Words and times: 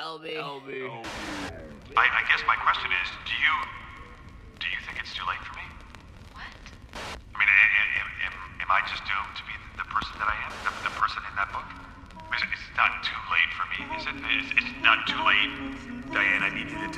LB. 0.00 0.32
LB. 0.32 0.68
I, 1.92 2.04
I 2.08 2.22
guess 2.32 2.40
my 2.48 2.56
question 2.64 2.88
is, 3.04 3.08
do 3.28 3.36
you 3.36 3.54
do 4.56 4.66
you 4.72 4.80
think 4.88 4.96
it's 4.96 5.12
too 5.12 5.26
late 5.28 5.42
for 5.44 5.52
me? 5.60 5.66
What? 6.32 6.48
I 6.96 7.36
mean, 7.36 7.50
a- 7.52 7.72
a- 7.76 7.92
am, 8.00 8.08
am, 8.32 8.34
am 8.64 8.70
I 8.72 8.80
just 8.88 9.04
doomed 9.04 9.34
to 9.36 9.44
be 9.44 9.52
the 9.76 9.84
person 9.92 10.16
that 10.16 10.28
I 10.32 10.36
am, 10.48 10.52
the, 10.64 10.72
the 10.88 10.94
person 10.96 11.20
in 11.28 11.34
that 11.36 11.52
book? 11.52 11.68
Is 12.32 12.40
it, 12.40 12.48
it's 12.48 12.68
not 12.80 13.04
too 13.04 13.20
late 13.28 13.52
for 13.52 13.66
me, 13.76 13.78
is 14.00 14.04
it? 14.08 14.16
It's, 14.40 14.50
it's 14.56 14.72
not 14.80 15.04
too 15.04 15.20
late. 15.20 15.52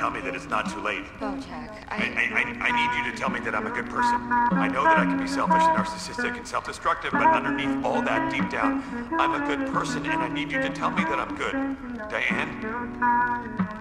Tell 0.03 0.11
me 0.11 0.21
that 0.21 0.35
it's 0.35 0.49
not 0.49 0.69
too 0.69 0.81
late. 0.81 1.05
Bojack, 1.21 1.71
I, 1.89 1.95
I. 1.95 1.99
I, 2.03 2.25
I, 2.41 2.43
I 2.67 2.71
need 2.75 2.91
you 2.99 3.13
to 3.13 3.17
tell 3.17 3.31
me 3.31 3.39
that 3.39 3.55
I'm 3.55 3.69
a 3.69 3.71
good 3.71 3.89
person. 3.89 4.21
I 4.51 4.67
know 4.67 4.83
that 4.83 4.99
I 4.99 5.05
can 5.05 5.17
be 5.17 5.29
selfish 5.29 5.63
and 5.63 5.79
narcissistic 5.79 6.37
and 6.37 6.45
self-destructive, 6.45 7.13
but 7.13 7.23
underneath 7.23 7.85
all 7.85 8.03
that, 8.03 8.33
deep 8.33 8.51
down, 8.51 8.83
I'm 9.17 9.41
a 9.41 9.47
good 9.47 9.73
person, 9.73 10.05
and 10.07 10.21
I 10.21 10.27
need 10.27 10.51
you 10.51 10.61
to 10.61 10.71
tell 10.71 10.91
me 10.91 11.05
that 11.05 11.21
I'm 11.21 11.37
good. 11.37 11.53
Diane, 12.11 12.51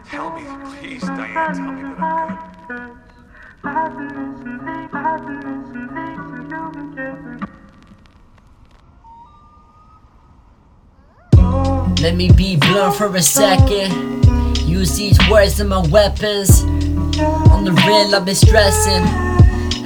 tell 0.06 0.30
me, 0.36 0.44
please, 0.78 1.02
Diane, 1.02 1.56
tell 1.56 1.72
me 1.72 1.82
that 1.82 2.00
I'm 2.00 2.38
good. 11.88 12.00
Let 12.00 12.16
me 12.16 12.32
be 12.32 12.58
blunt 12.58 12.96
for 12.96 13.16
a 13.16 13.22
second. 13.24 14.21
Use 14.82 14.98
these 14.98 15.20
words 15.30 15.60
as 15.60 15.68
my 15.68 15.88
weapons. 15.90 16.64
On 17.52 17.64
the 17.64 17.72
real, 17.86 18.16
I've 18.16 18.26
been 18.26 18.34
stressing. 18.34 19.04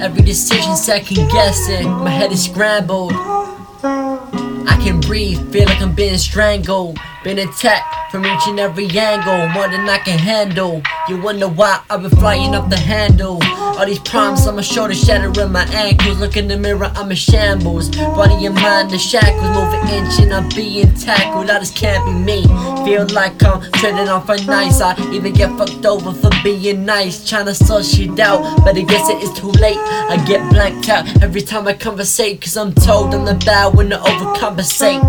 Every 0.00 0.22
decision 0.22 0.74
second 0.74 1.30
guessing. 1.30 1.86
My 1.90 2.08
head 2.08 2.32
is 2.32 2.46
scrambled. 2.46 3.12
I 3.12 4.78
can 4.82 5.00
breathe, 5.02 5.52
feel 5.52 5.66
like 5.66 5.82
I'm 5.82 5.94
being 5.94 6.16
strangled. 6.16 6.96
Been 7.24 7.40
attacked 7.40 7.95
from 8.10 8.24
each 8.24 8.46
and 8.46 8.60
every 8.60 8.88
angle, 8.98 9.48
more 9.48 9.68
than 9.68 9.88
I 9.88 9.98
can 9.98 10.18
handle. 10.18 10.82
You 11.08 11.20
wonder 11.20 11.48
why 11.48 11.82
I've 11.90 12.02
been 12.02 12.10
flying 12.10 12.54
off 12.54 12.70
the 12.70 12.76
handle. 12.76 13.38
All 13.42 13.84
these 13.84 13.98
problems 13.98 14.46
on 14.46 14.56
my 14.56 14.62
shoulders, 14.62 15.04
shattering 15.04 15.52
my 15.52 15.64
ankles. 15.72 16.18
Look 16.18 16.36
in 16.36 16.48
the 16.48 16.56
mirror, 16.56 16.90
I'm 16.94 17.10
in 17.10 17.16
shambles. 17.16 17.90
Body 17.90 18.46
and 18.46 18.54
mind, 18.54 18.90
the 18.90 18.98
shackles, 18.98 19.50
moving 19.56 19.86
inch 19.94 20.18
and 20.20 20.32
I'm 20.32 20.48
being 20.50 20.92
tackled. 20.94 21.50
I 21.50 21.58
just 21.58 21.76
can't 21.76 22.04
be 22.06 22.12
me. 22.12 22.42
Feel 22.84 23.06
like 23.08 23.42
I'm 23.42 23.60
treading 23.72 24.08
on 24.08 24.24
for 24.24 24.36
nice. 24.46 24.80
I 24.80 24.96
even 25.12 25.32
get 25.34 25.50
fucked 25.58 25.84
over 25.84 26.12
for 26.12 26.30
being 26.42 26.84
nice. 26.84 27.28
Trying 27.28 27.46
to 27.46 27.54
sort 27.54 27.84
shit 27.84 28.18
out, 28.18 28.64
but 28.64 28.76
I 28.76 28.82
guess 28.82 29.08
it 29.10 29.22
is 29.22 29.32
too 29.38 29.50
late. 29.60 29.78
I 29.78 30.22
get 30.26 30.48
blanked 30.50 30.88
out 30.88 31.22
every 31.22 31.42
time 31.42 31.66
I 31.68 31.74
conversate, 31.74 32.40
cause 32.40 32.56
I'm 32.56 32.72
told 32.72 33.14
I'm 33.14 33.24
the 33.24 33.34
bad 33.44 33.74
when 33.74 33.92
I 33.92 33.98
overcompensate. 33.98 35.02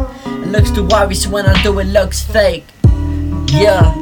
It 0.44 0.50
looks 0.50 0.72
too 0.72 0.88
obvious 0.92 1.28
when 1.28 1.46
I 1.46 1.62
do 1.64 1.80
it 1.80 1.86
looks 1.86 2.24
fake. 2.24 2.66
Yeah. 3.50 3.94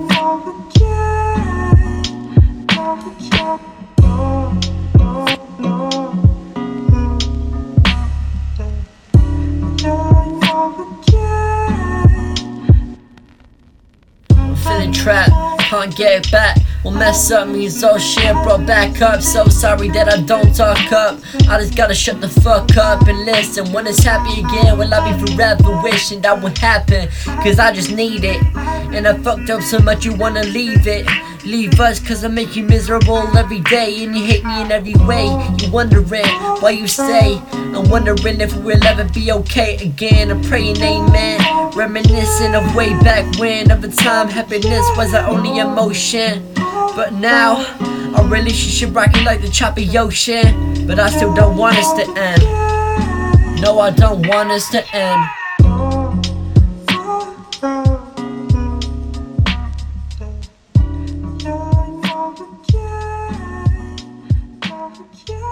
I'm 14.31 14.55
feeling 14.55 14.91
trapped, 14.91 15.59
can't 15.59 15.95
get 15.95 16.31
back. 16.31 16.64
Will 16.85 16.91
mess 16.91 17.31
up 17.31 17.47
means 17.47 17.83
all 17.83 17.97
shit 17.97 18.31
brought 18.43 18.67
back 18.67 19.01
up. 19.01 19.19
So 19.23 19.47
sorry 19.47 19.89
that 19.89 20.07
I 20.07 20.21
don't 20.21 20.55
talk 20.55 20.91
up. 20.91 21.19
I 21.49 21.59
just 21.59 21.75
gotta 21.75 21.95
shut 21.95 22.21
the 22.21 22.29
fuck 22.29 22.77
up 22.77 23.07
and 23.07 23.25
listen. 23.25 23.73
When 23.73 23.87
it's 23.87 24.03
happy 24.03 24.41
again, 24.41 24.77
will 24.77 24.93
I 24.93 25.11
be 25.11 25.25
forever 25.25 25.81
wishing 25.81 26.21
that 26.21 26.39
would 26.43 26.55
happen? 26.59 27.09
Cause 27.41 27.57
I 27.57 27.73
just 27.73 27.91
need 27.91 28.23
it. 28.23 28.39
And 28.93 29.07
I 29.07 29.17
fucked 29.17 29.49
up 29.49 29.63
so 29.63 29.79
much 29.79 30.05
you 30.05 30.13
wanna 30.13 30.43
leave 30.43 30.85
it. 30.85 31.07
Leave 31.43 31.79
us 31.79 31.99
cause 31.99 32.23
I 32.23 32.27
make 32.27 32.55
you 32.55 32.61
miserable 32.61 33.35
every 33.35 33.61
day. 33.61 34.03
And 34.03 34.15
you 34.15 34.23
hate 34.23 34.45
me 34.45 34.61
in 34.61 34.71
every 34.71 34.93
way. 35.07 35.25
You 35.57 35.71
wondering 35.71 36.27
why 36.61 36.69
you 36.69 36.87
stay. 36.87 37.41
I'm 37.51 37.89
wondering 37.89 38.41
if 38.41 38.55
we'll 38.57 38.85
ever 38.85 39.05
be 39.11 39.31
okay 39.31 39.77
again. 39.77 40.29
I'm 40.29 40.43
praying, 40.43 40.77
amen. 40.77 41.71
Reminiscing 41.75 42.53
of 42.53 42.75
way 42.75 42.89
back 43.01 43.39
when, 43.39 43.71
of 43.71 43.83
a 43.83 43.87
time 43.87 44.29
happiness 44.29 44.85
was 44.95 45.15
our 45.15 45.27
only 45.31 45.57
emotion. 45.57 46.54
But 46.93 47.13
now, 47.13 47.65
our 48.15 48.27
relationship 48.27 48.93
rocking 48.95 49.23
like 49.23 49.41
the 49.41 49.49
choppy 49.49 49.83
yo 49.83 50.09
shit. 50.09 50.53
But 50.85 50.99
I 50.99 51.09
still 51.09 51.33
don't 51.33 51.57
want 51.57 51.77
us 51.77 51.93
to 51.93 52.03
end. 52.19 52.43
No, 53.61 53.79
I 53.79 53.91
don't 53.91 54.27
want 54.27 54.51
us 54.51 54.69
to 54.71 54.83
end. 54.95 55.23
Yeah. 65.27 65.44